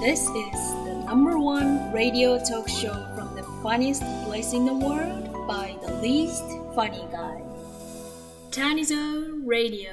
[0.00, 5.28] This is the number one radio talk show from the funniest place in the world
[5.46, 6.42] by the least
[6.74, 7.42] funny guy.
[8.50, 8.96] Tanizo
[9.46, 9.90] Radio.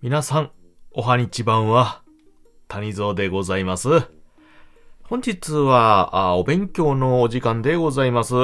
[0.00, 0.52] 皆さん、
[0.92, 2.02] おはにちばんは、
[2.68, 3.88] 谷蔵でございます。
[5.02, 8.34] 本日は、あお勉強のお時間でございます。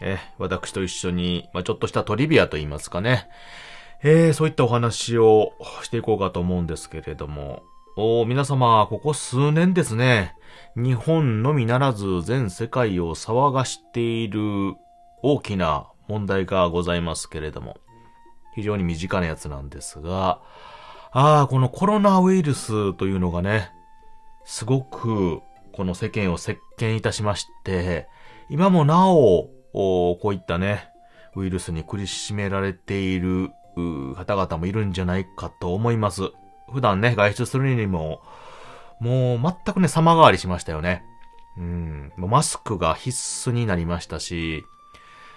[0.00, 3.28] え、私と一緒に、まあ、ちょっとしたトリビアと言いますかね。
[4.04, 7.64] えー、そういったお話をしていこうかと思うんですけれども、
[8.02, 10.34] お皆様、ここ数年ですね、
[10.74, 14.40] 日本のみならず全世界を騒がしている
[15.22, 17.76] 大きな問題がございますけれども、
[18.54, 20.40] 非常に身近なやつなんですが、
[21.10, 23.70] ああ、このコロナウイルスというのがね、
[24.44, 25.42] すごく
[25.74, 28.08] この世間を席巻いたしまして、
[28.48, 30.88] 今もなお、こういったね、
[31.36, 33.50] ウイルスに苦しめられている
[34.16, 36.32] 方々もいるんじゃないかと思います。
[36.72, 38.22] 普段ね、外出するにも、
[39.00, 41.04] もう全くね、様変わりしましたよね。
[41.56, 43.10] うん、もうマスクが必
[43.50, 44.64] 須になりましたし、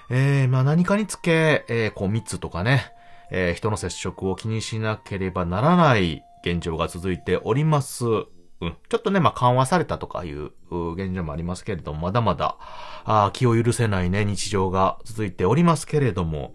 [0.09, 2.93] えー、まあ何かにつけ、えー、こう密とかね、
[3.31, 8.05] えー、人の接触を気にしなければならない現状が続いております。
[8.05, 8.77] うん。
[8.89, 12.57] ちょっとね、まあ、緩和されたとかいう現状もありますけれども、まだまだ、
[13.05, 16.53] あ気を許せないね、日常が続いておりますけれども、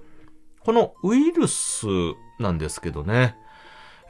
[0.61, 1.87] このウイルス
[2.39, 3.37] なんですけどね、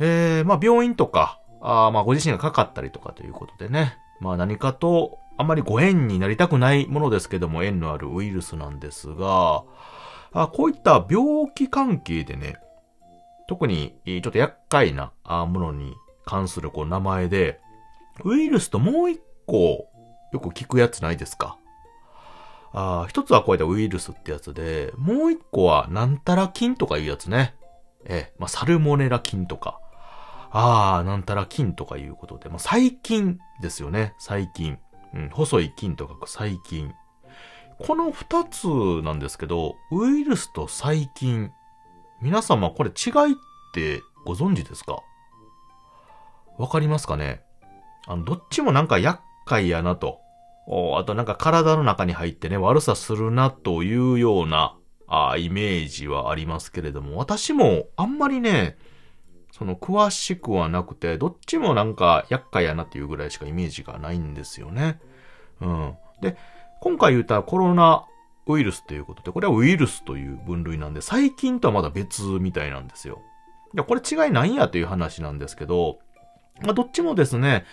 [0.00, 9.62] えー、まあ、病院とか、あまあ、ご自身がかかったりとかということでね、まあ、何かと、あまりご縁になりたくないものですけども、縁のあるウイルスなんですが、
[10.32, 12.56] あこういった病気関係でね、
[13.48, 15.94] 特にちょっと厄介なものに
[16.26, 17.60] 関するこう名前で、
[18.24, 19.88] ウイルスともう一個
[20.32, 21.56] よく聞くやつないですか？
[22.72, 27.54] あ一つはこういったウイルスってやつで、もう一個はなんたら菌とかいうやつね。
[28.04, 29.80] え、まあ、サルモネラ菌とか。
[30.50, 34.14] ああ、なんたら菌とかいうことで、まあ、細菌ですよね。
[34.18, 34.78] 細菌。
[35.14, 36.92] うん、細い菌とか細菌。
[37.78, 38.66] この二つ
[39.02, 41.50] なんですけど、ウイルスと細菌。
[42.20, 43.36] 皆様これ違いっ
[43.72, 45.02] てご存知ですか？
[46.58, 47.42] わかりますかね？
[48.06, 50.20] あの、どっちもなんか厄介やなと。
[50.98, 54.76] あとなんか体の中に入ってね、悪さするなというような、
[55.06, 58.76] あイメージはありますけれども、私もあんまりね、
[59.58, 65.00] その詳しくはなくて、どっちもなんか厄介やなっていうぐらいしかイメージがないんですよね。
[65.60, 65.94] うん。
[66.20, 66.36] で、
[66.80, 68.06] 今回言ったコロナ
[68.46, 73.20] ウイルスということで、これはウイルスという分類なんで、細菌とはまだ別みたいなんですよ。
[73.74, 75.98] いや、これ違いないんやという話なんですけど、
[76.62, 77.64] まあ、どっちもですね、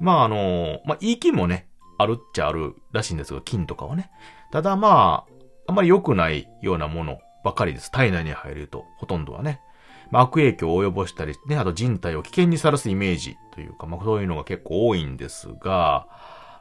[0.00, 1.68] まあ、あの、まあ、いい菌もね、
[1.98, 4.10] あるっちゃあるらしいんですが、菌とかはね。
[4.50, 5.32] ただまあ、
[5.68, 7.90] あんまり良くないようなものばかりです。
[7.90, 9.60] 体内に入ると、ほとんどはね。
[10.10, 16.06] まあ、悪影響を及ぼしたりね、あと人体を危険にさらすイメージというか、まあ、そういうのが結構多いんですが、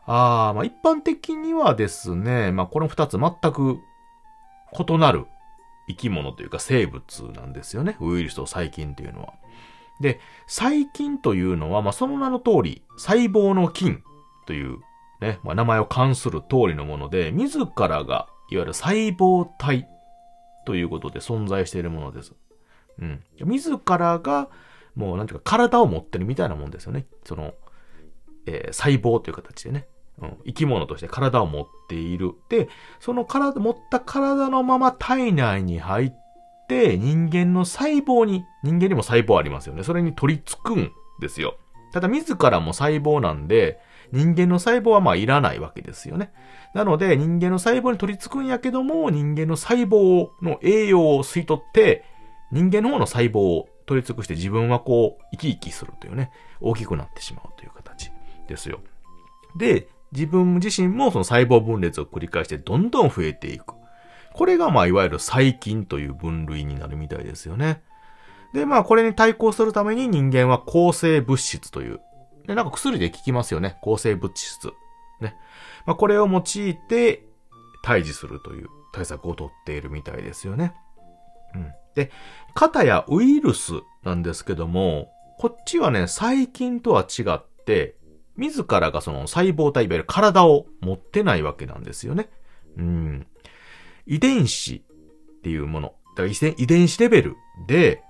[0.05, 3.79] あまあ、一般的にはですね、まあ、この二つ全く
[4.89, 5.25] 異なる
[5.89, 7.97] 生き物というか生物なんですよね。
[7.99, 9.33] ウイルスと細菌というのは。
[9.99, 14.03] で、細菌というのは、まあ、その名の通り、細胞の菌
[14.45, 14.79] という
[15.21, 19.87] ね、まあ、名前を冠する通りのもので、自らが、いわゆる細胞体
[20.65, 22.33] ということで存在しているものです。
[23.01, 23.23] うん。
[23.39, 24.49] 自らが、
[24.95, 27.05] もうなんていうか体を持ってるみたいなもんですよね。
[27.25, 27.53] その、
[28.45, 29.87] えー、細胞という形でね。
[30.19, 32.33] うん、生き物として体を持っている。
[32.49, 32.69] で、
[32.99, 36.13] その体、持った体のまま体内に入っ
[36.67, 39.83] て、人間の細胞に、人間にも細胞ありますよね。
[39.83, 40.91] それに取り付くん
[41.21, 41.57] ですよ。
[41.93, 43.79] ただ自らも細胞なんで、
[44.11, 46.31] 人間の細胞はまあいらないわけですよね。
[46.73, 52.03] なので人間の細胞に取り付くんやけども、人間の細胞の栄養を吸い取って、
[52.51, 56.31] 人間の方の細胞を取り付くして自分はこう生き生きするというね、
[56.61, 58.11] 大きくなってしまうという形
[58.47, 58.79] ですよ。
[59.57, 63.73] で、自分自身もその細胞分裂を繰り返してどんどん増えていく。
[64.33, 67.81] これがまあいわゆる細菌という分類になるみたいですよね。
[68.53, 71.99] で、まあこれに対抗するために人間は抗生物質という、
[72.45, 73.77] で、なんか薬で効きますよね。
[73.81, 74.71] 抗生物質。
[75.19, 75.35] ね。
[75.85, 76.43] まあこれを用い
[76.87, 77.25] て
[77.83, 80.73] 退治するという対策をとっているみたいですよね。
[81.55, 81.71] うん。
[81.97, 82.11] で、
[82.53, 83.73] 型やウイルス
[84.03, 87.95] なんですけども、こっちはね、細菌とは違って、
[88.35, 92.29] 自らがその細胞体、いわゆる体を持ってないわけなんですよね。
[92.77, 93.27] うん。
[94.05, 95.87] 遺伝子っていうもの。
[96.15, 97.35] だから遺伝子レベル
[97.67, 98.03] で、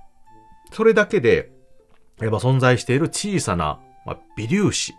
[0.74, 1.52] それだけで、
[2.20, 4.94] やっぱ存在している小さな、まあ、微粒子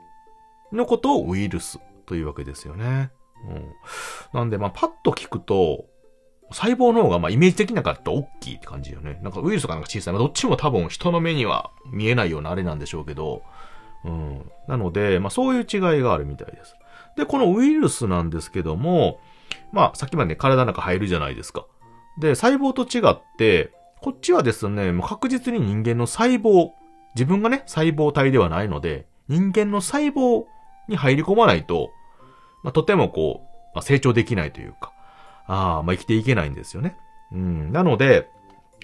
[0.73, 3.11] のことをウイルスというわけですよね。
[3.49, 3.75] うん。
[4.33, 5.87] なんで、まあ、パッと聞くと、
[6.51, 9.19] 細胞の方が、まあ、イメージ的なかった大きいって感じよね。
[9.23, 10.15] なんかウイルスがなんか小さい。
[10.15, 13.43] まあ、どっちも多分人の目には見えないようなあれなんでしょうけど、
[14.05, 14.51] うん。
[14.67, 16.75] なので、まあそういう違いがあるみたいです。
[17.17, 19.21] で、このウイルスなんですけども、
[19.73, 21.67] まあさっきまでね、体の中入るじゃないですか。
[22.21, 26.71] で、細胞と違って、こっちはですね、もう確実に人間の細胞、
[27.15, 30.45] 自分がね、細胞体ではないので、人間の細胞
[30.89, 31.91] に入り込まないと、
[32.63, 34.93] まあ、とてもこう、まあ、成長できないというか、
[35.49, 36.97] ああ、まあ、生きていけないんですよね。
[37.33, 37.73] うん。
[37.73, 38.31] なので、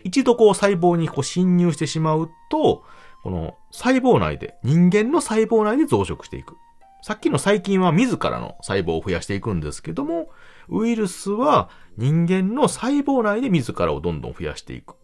[0.03, 2.83] 一度こう細胞にこう侵入してしまうと、
[3.23, 6.57] この細胞内で、人間の細胞内で増殖していく。
[7.03, 10.31] さっきの細菌は自らの細胞を増やしていくんですけども、
[10.69, 11.69] ウイルスは
[11.99, 14.97] 人間の細胞内で自らをどんどん増やしていく。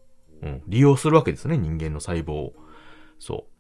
[0.43, 0.63] うん。
[0.67, 2.55] 利用するわけですね、人間の細胞を。
[3.19, 3.51] そう。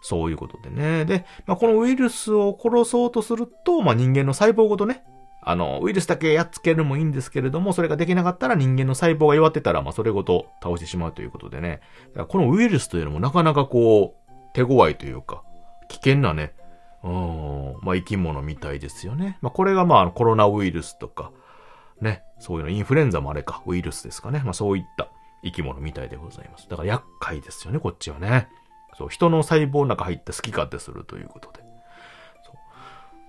[0.00, 1.04] そういうことでね。
[1.04, 5.02] で、まあ、このウイルスを殺そうとすると、まあ、人間の細胞ごとね、
[5.48, 11.80] あの、ウイルスだけやっつけるもいいんですけれども、それができなかったら人間の細胞が弱ってたら、まあ、それごと倒してしまうということでね。
[12.28, 15.42] このウイルスというのもなかなかこう、手強いというか、
[15.88, 16.52] 危険なね、
[17.02, 19.38] うん、まあ、生き物みたいですよね。
[19.40, 21.32] まあ、これがまあ、コロナウイルスとか、
[22.02, 24.42] ね、そういうの、インフルエンザもあれか、ウイルスですかね。
[24.44, 25.08] まあ、そういった
[25.42, 26.68] 生き物みたいでございます。
[26.68, 28.48] だから厄介ですよね、こっちはね。
[28.98, 31.67] そう、人の細胞の中入って好き勝手するということで。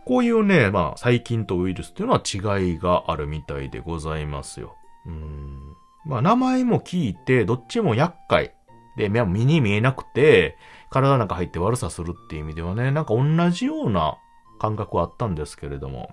[0.09, 4.75] こういうね、まあ、細菌とウイルスというのは違いがあるみたいでございますよ。
[5.05, 5.59] うん。
[6.03, 8.55] まあ、名前も聞いて、どっちも厄介。
[8.97, 10.57] で、目目に見えなくて、
[10.89, 14.17] 体の中入って悪さするっていう意味ではね、なんか同じような
[14.59, 16.09] 感覚はあったんですけれども。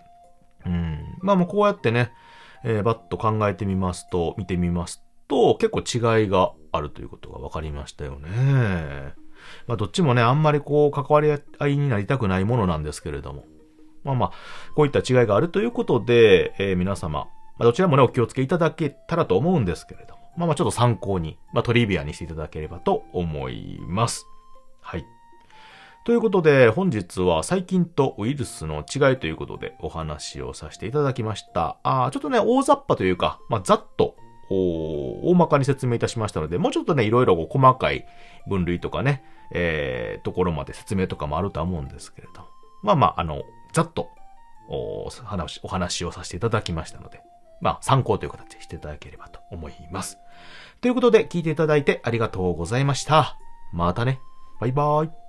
[0.66, 1.16] うん。
[1.22, 2.12] まあもうこうやってね、
[2.64, 5.80] えーバッと考えてみますと、見てみますと、結構
[6.20, 9.14] 違いがあるということが分かりましたよね。
[9.66, 13.46] まあどっちもね、あんまりこう関わり合いになりたくないものなんですけれども。
[14.04, 14.30] まあまあ、
[14.74, 17.28] こういった違いがあるということで、えー皆様、ま
[17.60, 20.20] あどちらもね、お気をつけいただけたらと思うんですけれども。
[20.36, 24.26] まあまあちょっと参考に、まあトリビアにしていただければと思います。
[24.80, 25.06] はい。
[26.04, 31.78] ということで、本日は細菌とウイルスの違いということでお話をさせていただきました。
[31.82, 34.14] あーちょっとね、大雑把というか、まあ、ざっと、
[34.48, 38.06] お大まかに説明いたしましたので、もうちょっとね、いろいろ細かい
[38.48, 42.44] 分類とかね、えー、ところまで説明とかもあるとは思うんですけれど。
[42.82, 43.42] まあまあ、あの、
[43.72, 44.10] ざっと、
[44.68, 47.22] お話、お話をさせていただきましたので、
[47.60, 50.18] まあ、参考という形でしていただければと思います。
[50.80, 53.38] ということで、聞いていただいてありがとうございました。
[53.72, 54.20] またね。
[54.60, 55.25] バイバーイ。